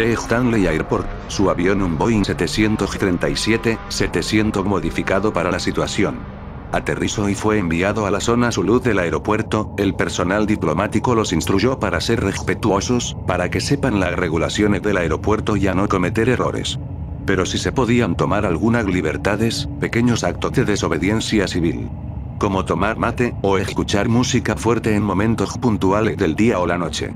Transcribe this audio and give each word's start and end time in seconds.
de 0.00 0.14
Stanley 0.14 0.66
Airport, 0.66 1.06
su 1.28 1.50
avión 1.50 1.82
un 1.82 1.98
Boeing 1.98 2.22
737-700 2.22 4.64
modificado 4.64 5.30
para 5.30 5.50
la 5.50 5.58
situación. 5.58 6.20
Aterrizó 6.72 7.28
y 7.28 7.34
fue 7.34 7.58
enviado 7.58 8.06
a 8.06 8.10
la 8.10 8.20
zona 8.20 8.50
Sulud 8.50 8.82
del 8.82 8.98
aeropuerto, 8.98 9.74
el 9.76 9.94
personal 9.94 10.46
diplomático 10.46 11.14
los 11.14 11.34
instruyó 11.34 11.78
para 11.78 12.00
ser 12.00 12.22
respetuosos, 12.22 13.14
para 13.26 13.50
que 13.50 13.60
sepan 13.60 14.00
las 14.00 14.16
regulaciones 14.16 14.80
del 14.80 14.96
aeropuerto 14.96 15.54
y 15.56 15.66
a 15.66 15.74
no 15.74 15.86
cometer 15.86 16.30
errores. 16.30 16.78
Pero 17.26 17.44
si 17.44 17.58
se 17.58 17.70
podían 17.70 18.16
tomar 18.16 18.46
algunas 18.46 18.86
libertades, 18.86 19.68
pequeños 19.80 20.24
actos 20.24 20.52
de 20.52 20.64
desobediencia 20.64 21.46
civil. 21.46 21.90
Como 22.38 22.64
tomar 22.64 22.96
mate, 22.96 23.34
o 23.42 23.58
escuchar 23.58 24.08
música 24.08 24.56
fuerte 24.56 24.94
en 24.94 25.02
momentos 25.02 25.58
puntuales 25.58 26.16
del 26.16 26.36
día 26.36 26.58
o 26.58 26.66
la 26.66 26.78
noche. 26.78 27.12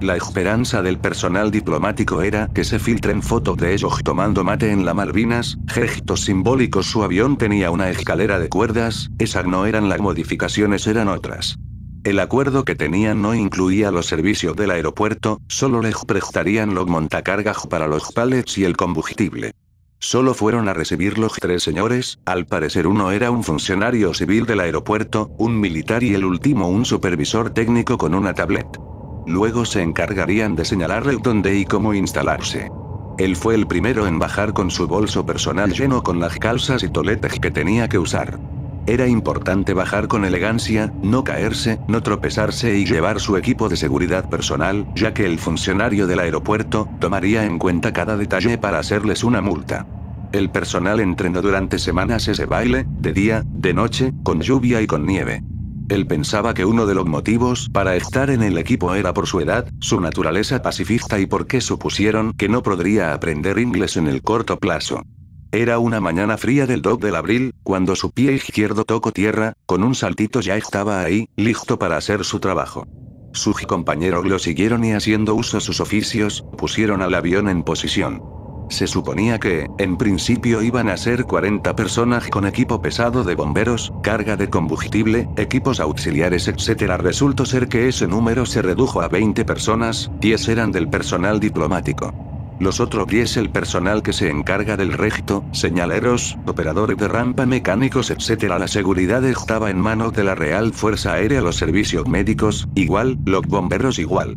La 0.00 0.16
esperanza 0.16 0.80
del 0.80 0.98
personal 0.98 1.50
diplomático 1.50 2.22
era 2.22 2.48
que 2.54 2.62
se 2.62 2.78
filtren 2.78 3.20
fotos 3.20 3.56
de 3.56 3.74
ellos 3.74 4.00
tomando 4.04 4.44
mate 4.44 4.70
en 4.70 4.84
la 4.84 4.94
Malvinas, 4.94 5.58
gestos 5.66 6.24
simbólicos 6.24 6.86
su 6.86 7.02
avión 7.02 7.36
tenía 7.36 7.72
una 7.72 7.90
escalera 7.90 8.38
de 8.38 8.48
cuerdas, 8.48 9.10
esas 9.18 9.46
no 9.46 9.66
eran 9.66 9.88
las 9.88 9.98
modificaciones 9.98 10.86
eran 10.86 11.08
otras. 11.08 11.56
El 12.04 12.20
acuerdo 12.20 12.64
que 12.64 12.76
tenían 12.76 13.22
no 13.22 13.34
incluía 13.34 13.90
los 13.90 14.06
servicios 14.06 14.54
del 14.54 14.70
aeropuerto, 14.70 15.40
solo 15.48 15.82
les 15.82 15.96
prestarían 16.06 16.76
los 16.76 16.86
montacargas 16.86 17.66
para 17.66 17.88
los 17.88 18.12
pallets 18.12 18.56
y 18.56 18.64
el 18.64 18.76
combustible. 18.76 19.50
Solo 19.98 20.32
fueron 20.32 20.68
a 20.68 20.74
recibir 20.74 21.18
los 21.18 21.32
tres 21.32 21.64
señores, 21.64 22.20
al 22.24 22.46
parecer 22.46 22.86
uno 22.86 23.10
era 23.10 23.32
un 23.32 23.42
funcionario 23.42 24.14
civil 24.14 24.46
del 24.46 24.60
aeropuerto, 24.60 25.32
un 25.38 25.58
militar 25.58 26.04
y 26.04 26.14
el 26.14 26.24
último 26.24 26.68
un 26.68 26.84
supervisor 26.84 27.50
técnico 27.50 27.98
con 27.98 28.14
una 28.14 28.32
tablet. 28.32 28.87
Luego 29.28 29.66
se 29.66 29.82
encargarían 29.82 30.56
de 30.56 30.64
señalarle 30.64 31.18
dónde 31.22 31.54
y 31.54 31.66
cómo 31.66 31.92
instalarse. 31.92 32.72
Él 33.18 33.36
fue 33.36 33.54
el 33.54 33.66
primero 33.66 34.06
en 34.06 34.18
bajar 34.18 34.54
con 34.54 34.70
su 34.70 34.88
bolso 34.88 35.26
personal 35.26 35.74
lleno 35.74 36.02
con 36.02 36.18
las 36.18 36.38
calzas 36.38 36.82
y 36.82 36.88
toletes 36.88 37.38
que 37.38 37.50
tenía 37.50 37.90
que 37.90 37.98
usar. 37.98 38.40
Era 38.86 39.06
importante 39.06 39.74
bajar 39.74 40.08
con 40.08 40.24
elegancia, 40.24 40.94
no 41.02 41.24
caerse, 41.24 41.78
no 41.88 42.02
tropezarse 42.02 42.78
y 42.78 42.86
llevar 42.86 43.20
su 43.20 43.36
equipo 43.36 43.68
de 43.68 43.76
seguridad 43.76 44.30
personal, 44.30 44.86
ya 44.94 45.12
que 45.12 45.26
el 45.26 45.38
funcionario 45.38 46.06
del 46.06 46.20
aeropuerto 46.20 46.88
tomaría 46.98 47.44
en 47.44 47.58
cuenta 47.58 47.92
cada 47.92 48.16
detalle 48.16 48.56
para 48.56 48.78
hacerles 48.78 49.24
una 49.24 49.42
multa. 49.42 49.86
El 50.32 50.48
personal 50.48 51.00
entrenó 51.00 51.42
durante 51.42 51.78
semanas 51.78 52.28
ese 52.28 52.46
baile, 52.46 52.86
de 52.88 53.12
día, 53.12 53.44
de 53.46 53.74
noche, 53.74 54.14
con 54.22 54.40
lluvia 54.40 54.80
y 54.80 54.86
con 54.86 55.04
nieve. 55.04 55.42
Él 55.88 56.06
pensaba 56.06 56.52
que 56.52 56.64
uno 56.64 56.86
de 56.86 56.94
los 56.94 57.06
motivos 57.06 57.70
para 57.72 57.96
estar 57.96 58.28
en 58.28 58.42
el 58.42 58.58
equipo 58.58 58.94
era 58.94 59.14
por 59.14 59.26
su 59.26 59.40
edad, 59.40 59.66
su 59.80 60.00
naturaleza 60.00 60.60
pacifista 60.60 61.18
y 61.18 61.26
porque 61.26 61.60
supusieron 61.60 62.32
que 62.34 62.48
no 62.48 62.62
podría 62.62 63.14
aprender 63.14 63.58
inglés 63.58 63.96
en 63.96 64.06
el 64.06 64.22
corto 64.22 64.58
plazo. 64.58 65.02
Era 65.50 65.78
una 65.78 65.98
mañana 66.00 66.36
fría 66.36 66.66
del 66.66 66.82
2 66.82 66.98
del 66.98 67.16
abril, 67.16 67.54
cuando 67.62 67.96
su 67.96 68.10
pie 68.10 68.34
izquierdo 68.34 68.84
tocó 68.84 69.12
tierra, 69.12 69.54
con 69.64 69.82
un 69.82 69.94
saltito 69.94 70.40
ya 70.40 70.56
estaba 70.56 71.00
ahí, 71.00 71.26
listo 71.36 71.78
para 71.78 71.96
hacer 71.96 72.24
su 72.24 72.38
trabajo. 72.38 72.86
Sus 73.32 73.62
compañeros 73.62 74.26
lo 74.26 74.38
siguieron 74.38 74.84
y 74.84 74.92
haciendo 74.92 75.34
uso 75.34 75.60
sus 75.60 75.80
oficios, 75.80 76.44
pusieron 76.58 77.00
al 77.00 77.14
avión 77.14 77.48
en 77.48 77.62
posición. 77.62 78.37
Se 78.68 78.86
suponía 78.86 79.38
que, 79.38 79.66
en 79.78 79.96
principio 79.96 80.62
iban 80.62 80.88
a 80.88 80.96
ser 80.96 81.24
40 81.24 81.74
personas 81.74 82.28
con 82.28 82.46
equipo 82.46 82.82
pesado 82.82 83.24
de 83.24 83.34
bomberos, 83.34 83.92
carga 84.02 84.36
de 84.36 84.50
combustible, 84.50 85.28
equipos 85.36 85.80
auxiliares 85.80 86.48
etc. 86.48 86.92
Resultó 86.98 87.46
ser 87.46 87.68
que 87.68 87.88
ese 87.88 88.06
número 88.06 88.46
se 88.46 88.62
redujo 88.62 89.00
a 89.00 89.08
20 89.08 89.44
personas, 89.44 90.10
10 90.20 90.48
eran 90.48 90.72
del 90.72 90.88
personal 90.88 91.40
diplomático. 91.40 92.12
Los 92.60 92.80
otros 92.80 93.06
10 93.06 93.36
el 93.36 93.50
personal 93.50 94.02
que 94.02 94.12
se 94.12 94.28
encarga 94.28 94.76
del 94.76 94.92
registro, 94.92 95.44
señaleros, 95.52 96.36
operadores 96.44 96.96
de 96.98 97.06
rampa 97.06 97.46
mecánicos 97.46 98.10
etc. 98.10 98.54
La 98.58 98.66
seguridad 98.66 99.24
estaba 99.24 99.70
en 99.70 99.80
manos 99.80 100.12
de 100.12 100.24
la 100.24 100.34
Real 100.34 100.72
Fuerza 100.72 101.12
Aérea 101.12 101.40
los 101.40 101.56
servicios 101.56 102.08
médicos, 102.08 102.68
igual, 102.74 103.18
los 103.24 103.42
bomberos 103.42 104.00
igual. 104.00 104.36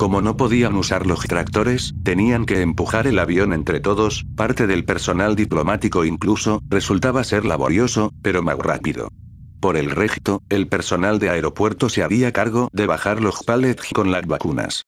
Como 0.00 0.22
no 0.22 0.34
podían 0.34 0.76
usar 0.76 1.06
los 1.06 1.20
tractores, 1.26 1.92
tenían 2.02 2.46
que 2.46 2.62
empujar 2.62 3.06
el 3.06 3.18
avión 3.18 3.52
entre 3.52 3.80
todos, 3.80 4.24
parte 4.34 4.66
del 4.66 4.86
personal 4.86 5.36
diplomático 5.36 6.06
incluso, 6.06 6.62
resultaba 6.70 7.22
ser 7.22 7.44
laborioso, 7.44 8.10
pero 8.22 8.42
más 8.42 8.56
rápido. 8.56 9.10
Por 9.60 9.76
el 9.76 9.90
recto, 9.90 10.42
el 10.48 10.68
personal 10.68 11.18
de 11.18 11.28
aeropuerto 11.28 11.90
se 11.90 12.02
había 12.02 12.32
cargo 12.32 12.70
de 12.72 12.86
bajar 12.86 13.20
los 13.20 13.42
pallets 13.42 13.90
con 13.92 14.10
las 14.10 14.26
vacunas. 14.26 14.84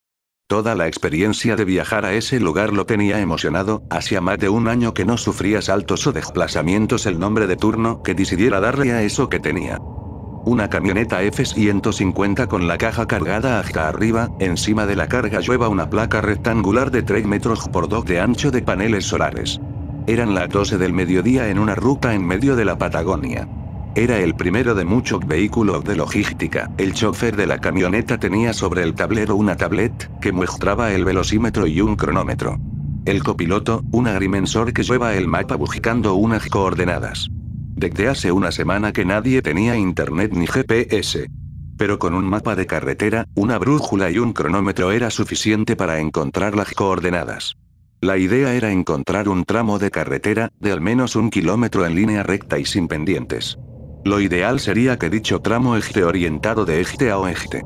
Toda 0.47 0.75
la 0.75 0.87
experiencia 0.87 1.57
de 1.57 1.67
viajar 1.67 2.07
a 2.07 2.15
ese 2.15 2.41
lugar 2.41 2.73
lo 2.73 2.87
tenía 2.87 3.21
emocionado, 3.21 3.83
hacía 3.91 4.23
más 4.23 4.39
de 4.39 4.49
un 4.49 4.67
año 4.67 4.95
que 4.95 5.05
no 5.05 5.19
sufría 5.19 5.61
saltos 5.61 6.07
o 6.07 6.13
desplazamientos 6.13 7.05
el 7.05 7.19
nombre 7.19 7.47
de 7.47 7.57
turno 7.57 8.03
que 8.03 8.15
decidiera 8.15 8.61
darle 8.61 8.93
a 8.93 9.03
eso 9.03 9.29
que 9.29 9.41
tenía. 9.41 9.79
Una 10.45 10.69
camioneta 10.69 11.23
F-150 11.23 12.49
con 12.49 12.67
la 12.67 12.77
caja 12.77 13.07
cargada 13.07 13.61
hasta 13.61 13.89
arriba, 13.89 14.29
encima 14.41 14.87
de 14.87 14.97
la 14.97 15.07
carga 15.07 15.39
lleva 15.39 15.69
una 15.69 15.89
placa 15.89 16.21
rectangular 16.21 16.91
de 16.91 17.03
3 17.03 17.27
metros 17.27 17.69
por 17.69 17.89
2 17.89 18.05
de 18.07 18.21
ancho 18.21 18.51
de 18.51 18.61
paneles 18.61 19.07
solares. 19.07 19.61
Eran 20.09 20.35
las 20.35 20.49
12 20.49 20.79
del 20.79 20.93
mediodía 20.93 21.49
en 21.49 21.61
una 21.61 21.77
ruta 21.77 22.13
en 22.13 22.27
medio 22.27 22.57
de 22.57 22.65
la 22.65 22.77
Patagonia. 22.77 23.49
Era 23.95 24.19
el 24.19 24.35
primero 24.35 24.75
de 24.75 24.85
muchos 24.85 25.25
vehículos 25.25 25.85
de 25.85 25.95
logística. 25.95 26.73
El 26.77 26.93
chofer 26.93 27.37
de 27.37 27.47
la 27.47 27.61
camioneta 27.61 28.19
tenía 28.19 28.53
sobre 28.53 28.83
el 28.83 28.95
tablero 28.95 29.37
una 29.37 29.57
tablet, 29.57 30.11
que 30.21 30.33
mostraba 30.33 30.93
el 30.93 31.05
velocímetro 31.05 31.69
y 31.69 31.81
un 31.81 31.95
cronómetro. 31.95 32.59
El 33.05 33.23
copiloto, 33.23 33.85
un 33.93 34.09
agrimensor 34.09 34.73
que 34.73 34.83
lleva 34.83 35.15
el 35.15 35.29
mapa 35.29 35.55
buscando 35.55 36.15
unas 36.15 36.49
coordenadas. 36.49 37.29
Desde 37.83 38.07
hace 38.07 38.31
una 38.31 38.53
semana 38.53 38.93
que 38.93 39.05
nadie 39.05 39.43
tenía 39.43 39.77
internet 39.77 40.31
ni 40.35 40.47
GPS. 40.47 41.27
Pero 41.77 41.99
con 41.99 42.15
un 42.15 42.25
mapa 42.25 42.55
de 42.55 42.65
carretera, 42.65 43.27
una 43.35 43.59
brújula 43.59 44.09
y 44.09 44.19
un 44.19 44.33
cronómetro 44.33 44.93
era 44.93 45.11
suficiente 45.11 45.75
para 45.75 45.99
encontrar 45.99 46.55
las 46.55 46.71
coordenadas. 46.75 47.57
La 48.01 48.19
idea 48.19 48.55
era 48.55 48.71
encontrar 48.71 49.29
un 49.29 49.45
tramo 49.45 49.81
de 49.81 49.91
carretera, 49.91 50.53
de 50.61 50.71
al 50.71 50.81
menos 50.81 51.17
un 51.17 51.29
kilómetro 51.29 51.85
en 51.85 51.97
línea 51.97 52.23
recta 52.23 52.57
y 52.57 52.67
sin 52.67 52.87
pendientes. 52.87 53.59
Lo 54.05 54.21
ideal 54.21 54.61
sería 54.61 54.97
que 54.97 55.11
dicho 55.11 55.41
tramo 55.41 55.77
esté 55.77 56.05
orientado 56.05 56.65
de 56.65 56.83
este 56.83 57.11
a 57.11 57.19
oeste. 57.19 57.65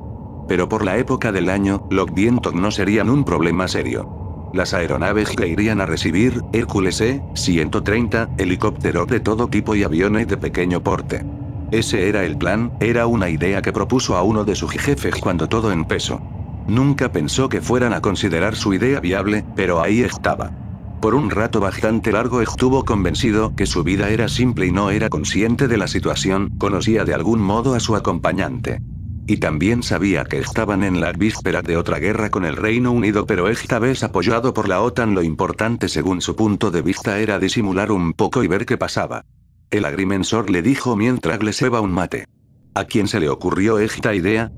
Pero 0.48 0.66
por 0.66 0.82
la 0.82 0.96
época 0.96 1.30
del 1.30 1.50
año, 1.50 1.86
los 1.90 2.06
vientos 2.14 2.54
no 2.54 2.70
serían 2.70 3.10
un 3.10 3.22
problema 3.22 3.68
serio. 3.68 4.25
Las 4.52 4.74
aeronaves 4.74 5.30
que 5.30 5.48
irían 5.48 5.80
a 5.80 5.86
recibir, 5.86 6.42
Hércules 6.52 7.00
E-130, 7.00 8.30
helicópteros 8.38 9.06
de 9.08 9.20
todo 9.20 9.48
tipo 9.48 9.74
y 9.74 9.82
aviones 9.82 10.28
de 10.28 10.36
pequeño 10.36 10.82
porte. 10.82 11.24
Ese 11.72 12.08
era 12.08 12.24
el 12.24 12.38
plan, 12.38 12.72
era 12.80 13.06
una 13.06 13.28
idea 13.28 13.60
que 13.60 13.72
propuso 13.72 14.16
a 14.16 14.22
uno 14.22 14.44
de 14.44 14.54
sus 14.54 14.70
jefes 14.70 15.14
cuando 15.20 15.48
todo 15.48 15.72
empezó. 15.72 16.20
Nunca 16.68 17.12
pensó 17.12 17.48
que 17.48 17.60
fueran 17.60 17.92
a 17.92 18.00
considerar 18.00 18.56
su 18.56 18.72
idea 18.72 19.00
viable, 19.00 19.44
pero 19.54 19.82
ahí 19.82 20.02
estaba. 20.02 20.52
Por 21.00 21.14
un 21.14 21.30
rato 21.30 21.60
bastante 21.60 22.10
largo 22.10 22.40
estuvo 22.40 22.84
convencido 22.84 23.54
que 23.54 23.66
su 23.66 23.84
vida 23.84 24.08
era 24.10 24.28
simple 24.28 24.66
y 24.66 24.72
no 24.72 24.90
era 24.90 25.08
consciente 25.08 25.68
de 25.68 25.76
la 25.76 25.86
situación, 25.86 26.50
conocía 26.58 27.04
de 27.04 27.14
algún 27.14 27.40
modo 27.40 27.74
a 27.74 27.80
su 27.80 27.94
acompañante. 27.94 28.80
Y 29.28 29.38
también 29.38 29.82
sabía 29.82 30.24
que 30.24 30.38
estaban 30.38 30.84
en 30.84 31.00
la 31.00 31.12
víspera 31.12 31.60
de 31.60 31.76
otra 31.76 31.98
guerra 31.98 32.30
con 32.30 32.44
el 32.44 32.56
Reino 32.56 32.92
Unido 32.92 33.26
pero 33.26 33.48
esta 33.48 33.80
vez 33.80 34.04
apoyado 34.04 34.54
por 34.54 34.68
la 34.68 34.80
OTAN 34.80 35.14
lo 35.14 35.22
importante 35.22 35.88
según 35.88 36.20
su 36.20 36.36
punto 36.36 36.70
de 36.70 36.82
vista 36.82 37.18
era 37.18 37.40
disimular 37.40 37.90
un 37.90 38.12
poco 38.12 38.44
y 38.44 38.48
ver 38.48 38.66
qué 38.66 38.76
pasaba. 38.76 39.24
El 39.70 39.84
agrimensor 39.84 40.48
le 40.48 40.62
dijo 40.62 40.94
mientras 40.94 41.42
le 41.42 41.52
seba 41.52 41.80
un 41.80 41.90
mate. 41.90 42.26
¿A 42.74 42.84
quién 42.84 43.08
se 43.08 43.18
le 43.18 43.28
ocurrió 43.28 43.78
esta 43.78 44.14
idea? 44.14 44.52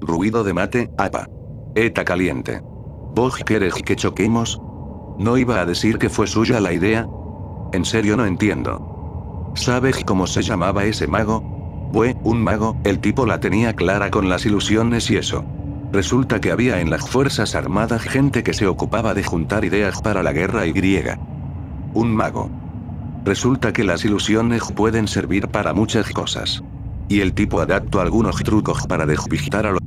Ruido 0.00 0.42
de 0.42 0.54
mate, 0.54 0.90
apa. 0.96 1.28
Eta 1.74 2.04
caliente. 2.04 2.62
¿Vos 2.62 3.36
querés 3.44 3.74
que 3.74 3.94
choquemos? 3.94 4.58
¿No 5.18 5.36
iba 5.36 5.60
a 5.60 5.66
decir 5.66 5.98
que 5.98 6.08
fue 6.08 6.26
suya 6.26 6.60
la 6.60 6.72
idea? 6.72 7.06
En 7.72 7.84
serio 7.84 8.16
no 8.16 8.24
entiendo. 8.24 9.52
¿Sabes 9.54 10.02
cómo 10.04 10.26
se 10.26 10.42
llamaba 10.42 10.84
ese 10.84 11.06
mago? 11.06 11.53
Fue, 11.94 12.16
un 12.24 12.42
mago, 12.42 12.76
el 12.82 12.98
tipo 12.98 13.24
la 13.24 13.38
tenía 13.38 13.76
clara 13.76 14.10
con 14.10 14.28
las 14.28 14.44
ilusiones 14.44 15.08
y 15.12 15.16
eso. 15.16 15.44
Resulta 15.92 16.40
que 16.40 16.50
había 16.50 16.80
en 16.80 16.90
las 16.90 17.08
Fuerzas 17.08 17.54
Armadas 17.54 18.02
gente 18.02 18.42
que 18.42 18.52
se 18.52 18.66
ocupaba 18.66 19.14
de 19.14 19.22
juntar 19.22 19.64
ideas 19.64 20.02
para 20.02 20.24
la 20.24 20.32
guerra 20.32 20.66
y 20.66 20.72
griega. 20.72 21.20
Un 21.92 22.12
mago. 22.12 22.50
Resulta 23.24 23.72
que 23.72 23.84
las 23.84 24.04
ilusiones 24.04 24.64
pueden 24.74 25.06
servir 25.06 25.46
para 25.46 25.72
muchas 25.72 26.10
cosas. 26.10 26.64
Y 27.08 27.20
el 27.20 27.32
tipo 27.32 27.60
adaptó 27.60 28.00
algunos 28.00 28.42
trucos 28.42 28.88
para 28.88 29.06
despistar 29.06 29.64
a 29.64 29.70
los... 29.70 29.80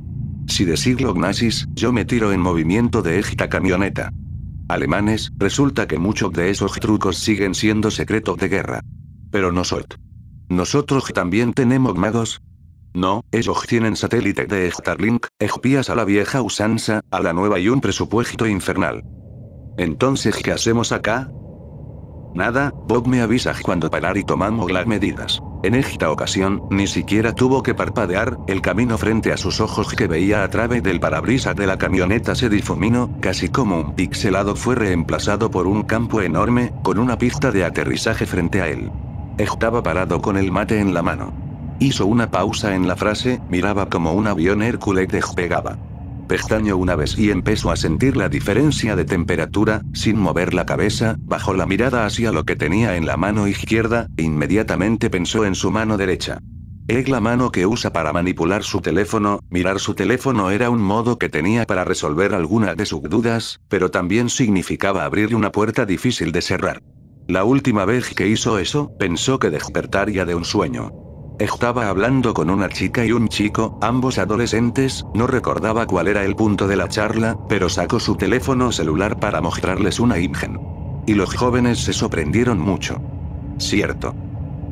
Si 0.46 0.64
decirlo 0.64 1.12
nazis, 1.12 1.68
yo 1.74 1.92
me 1.92 2.06
tiro 2.06 2.32
en 2.32 2.40
movimiento 2.40 3.02
de 3.02 3.18
esta 3.18 3.50
camioneta. 3.50 4.14
Alemanes, 4.68 5.30
resulta 5.36 5.86
que 5.86 5.98
muchos 5.98 6.32
de 6.32 6.48
esos 6.48 6.72
trucos 6.80 7.18
siguen 7.18 7.54
siendo 7.54 7.90
secretos 7.90 8.38
de 8.38 8.48
guerra. 8.48 8.80
Pero 9.30 9.52
no 9.52 9.62
soy. 9.62 9.84
¿Nosotros 10.48 11.04
también 11.12 11.52
tenemos 11.52 11.94
magos? 11.96 12.40
No, 12.94 13.22
ellos 13.32 13.66
tienen 13.66 13.96
satélite 13.96 14.46
de 14.46 14.70
Starlink, 14.70 15.26
espías 15.38 15.90
a 15.90 15.94
la 15.94 16.04
vieja 16.04 16.40
usanza, 16.40 17.02
a 17.10 17.20
la 17.20 17.34
nueva 17.34 17.58
y 17.58 17.68
un 17.68 17.80
presupuesto 17.80 18.46
infernal. 18.46 19.04
Entonces, 19.76 20.36
¿qué 20.42 20.52
hacemos 20.52 20.90
acá? 20.90 21.30
Nada, 22.34 22.72
Bob 22.74 23.06
me 23.06 23.20
avisa 23.20 23.54
cuando 23.62 23.90
parar 23.90 24.16
y 24.16 24.24
tomamos 24.24 24.70
las 24.72 24.86
medidas. 24.86 25.40
En 25.64 25.74
esta 25.74 26.10
ocasión, 26.10 26.62
ni 26.70 26.86
siquiera 26.86 27.34
tuvo 27.34 27.62
que 27.62 27.74
parpadear, 27.74 28.38
el 28.46 28.62
camino 28.62 28.96
frente 28.96 29.32
a 29.32 29.36
sus 29.36 29.60
ojos 29.60 29.92
que 29.94 30.06
veía 30.06 30.44
a 30.44 30.48
través 30.48 30.82
del 30.82 31.00
parabrisas 31.00 31.56
de 31.56 31.66
la 31.66 31.76
camioneta 31.76 32.34
se 32.34 32.48
difuminó, 32.48 33.18
casi 33.20 33.48
como 33.48 33.80
un 33.80 33.94
pixelado 33.94 34.56
fue 34.56 34.76
reemplazado 34.76 35.50
por 35.50 35.66
un 35.66 35.82
campo 35.82 36.22
enorme, 36.22 36.72
con 36.82 36.98
una 36.98 37.18
pista 37.18 37.50
de 37.50 37.64
aterrizaje 37.64 38.24
frente 38.24 38.62
a 38.62 38.68
él. 38.68 38.90
Estaba 39.38 39.84
parado 39.84 40.20
con 40.20 40.36
el 40.36 40.50
mate 40.50 40.80
en 40.80 40.92
la 40.92 41.02
mano. 41.02 41.32
Hizo 41.78 42.06
una 42.06 42.28
pausa 42.28 42.74
en 42.74 42.88
la 42.88 42.96
frase, 42.96 43.40
miraba 43.48 43.88
como 43.88 44.12
un 44.12 44.26
avión 44.26 44.62
Hércules 44.62 45.06
despegaba. 45.06 45.78
Pestañó 46.26 46.76
una 46.76 46.96
vez 46.96 47.16
y 47.16 47.30
empezó 47.30 47.70
a 47.70 47.76
sentir 47.76 48.16
la 48.16 48.28
diferencia 48.28 48.96
de 48.96 49.04
temperatura, 49.04 49.82
sin 49.94 50.18
mover 50.18 50.54
la 50.54 50.66
cabeza, 50.66 51.14
bajó 51.20 51.54
la 51.54 51.66
mirada 51.66 52.04
hacia 52.04 52.32
lo 52.32 52.44
que 52.44 52.56
tenía 52.56 52.96
en 52.96 53.06
la 53.06 53.16
mano 53.16 53.46
izquierda, 53.46 54.08
e 54.16 54.24
inmediatamente 54.24 55.08
pensó 55.08 55.44
en 55.44 55.54
su 55.54 55.70
mano 55.70 55.96
derecha. 55.96 56.40
Es 56.88 57.08
la 57.08 57.20
mano 57.20 57.52
que 57.52 57.64
usa 57.64 57.92
para 57.92 58.12
manipular 58.12 58.64
su 58.64 58.80
teléfono, 58.80 59.38
mirar 59.50 59.78
su 59.78 59.94
teléfono 59.94 60.50
era 60.50 60.68
un 60.68 60.82
modo 60.82 61.16
que 61.16 61.28
tenía 61.28 61.64
para 61.64 61.84
resolver 61.84 62.34
alguna 62.34 62.74
de 62.74 62.86
sus 62.86 63.02
dudas, 63.04 63.60
pero 63.68 63.92
también 63.92 64.30
significaba 64.30 65.04
abrir 65.04 65.36
una 65.36 65.52
puerta 65.52 65.86
difícil 65.86 66.32
de 66.32 66.42
cerrar. 66.42 66.82
La 67.28 67.44
última 67.44 67.84
vez 67.84 68.14
que 68.14 68.26
hizo 68.26 68.58
eso, 68.58 68.90
pensó 68.98 69.38
que 69.38 69.50
despertaría 69.50 70.24
de 70.24 70.34
un 70.34 70.46
sueño. 70.46 70.92
Estaba 71.38 71.90
hablando 71.90 72.32
con 72.32 72.48
una 72.48 72.70
chica 72.70 73.04
y 73.04 73.12
un 73.12 73.28
chico, 73.28 73.78
ambos 73.82 74.16
adolescentes, 74.16 75.04
no 75.12 75.26
recordaba 75.26 75.84
cuál 75.84 76.08
era 76.08 76.24
el 76.24 76.34
punto 76.34 76.66
de 76.66 76.76
la 76.76 76.88
charla, 76.88 77.38
pero 77.46 77.68
sacó 77.68 78.00
su 78.00 78.16
teléfono 78.16 78.72
celular 78.72 79.20
para 79.20 79.42
mostrarles 79.42 80.00
una 80.00 80.18
imagen. 80.18 80.58
Y 81.06 81.12
los 81.12 81.36
jóvenes 81.36 81.80
se 81.80 81.92
sorprendieron 81.92 82.58
mucho. 82.58 82.98
Cierto. 83.58 84.14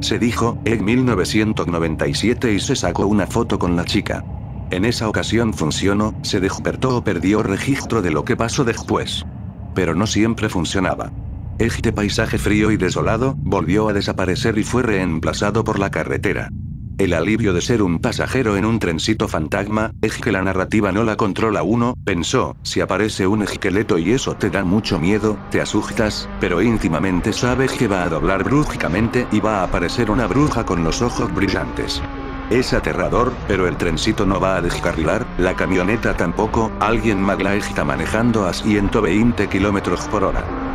Se 0.00 0.19
dijo, 0.19 0.56
en 0.64 0.82
1997 0.82 2.55
y 2.55 2.58
se 2.58 2.75
sacó 2.75 3.06
una 3.06 3.26
foto 3.26 3.58
con 3.58 3.76
la 3.76 3.85
chica. 3.85 4.25
En 4.70 4.87
esa 4.87 5.11
ocasión 5.11 5.53
funcionó, 5.53 6.14
se 6.23 6.41
despertó 6.41 6.97
o 6.97 7.05
perdió 7.05 7.43
registro 7.43 8.00
de 8.00 8.12
lo 8.12 8.25
que 8.25 8.35
pasó 8.35 8.64
después. 8.64 9.26
Pero 9.75 9.94
no 9.94 10.06
siempre 10.06 10.49
funcionaba. 10.49 11.12
Este 11.58 11.91
paisaje 11.91 12.37
frío 12.37 12.70
y 12.70 12.76
desolado, 12.76 13.35
volvió 13.38 13.88
a 13.88 13.94
desaparecer 13.94 14.58
y 14.58 14.62
fue 14.62 14.82
reemplazado 14.82 15.64
por 15.64 15.79
la 15.79 15.91
carretera. 15.91 16.50
El 16.99 17.14
alivio 17.14 17.55
de 17.55 17.62
ser 17.62 17.82
un 17.82 17.99
pasajero 17.99 18.58
en 18.58 18.67
un 18.67 18.79
trencito 18.79 19.26
fantasma, 19.26 19.93
es 20.03 20.19
que 20.19 20.32
la 20.32 20.43
narrativa 20.43 20.93
no 20.93 21.03
la 21.03 21.17
controla 21.17 21.62
uno, 21.62 21.94
pensó, 22.05 22.56
si 22.62 22.82
aparece 22.82 23.26
un 23.26 23.43
esqueleto 23.43 23.97
y 23.97 24.12
eso 24.12 24.35
te 24.37 24.50
da 24.50 24.64
mucho 24.64 24.99
miedo, 24.99 25.38
te 25.50 25.62
asustas, 25.62 26.29
pero 26.41 26.61
íntimamente 26.61 27.32
sabes 27.32 27.73
que 27.73 27.88
va 27.88 28.03
a 28.03 28.08
doblar 28.11 28.44
bruscamente 28.44 29.26
y 29.32 29.41
va 29.41 29.61
a 29.61 29.64
aparecer 29.64 30.11
una 30.11 30.26
bruja 30.26 30.67
con 30.67 30.85
los 30.85 31.00
ojos 31.00 31.35
brillantes. 31.35 32.03
Es 32.50 32.75
aterrador, 32.75 33.32
pero 33.49 33.67
el 33.67 33.79
trencito 33.79 34.26
no 34.26 34.41
va 34.41 34.56
a 34.56 34.62
descarrilar, 34.62 35.26
la 35.38 35.55
camioneta 35.55 36.14
tampoco, 36.17 36.70
alguien 36.81 37.20
más 37.20 37.43
la 37.43 37.55
está 37.55 37.82
manejando 37.82 38.47
a 38.47 38.53
120 38.53 39.49
km 39.49 40.08
por 40.08 40.25
hora. 40.25 40.65